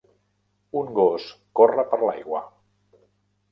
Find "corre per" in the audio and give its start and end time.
1.61-2.01